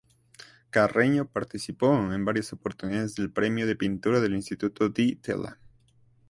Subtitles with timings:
[0.71, 5.59] Carreño participó en varias oportunidades del premio de pintura del Instituto Di Tella.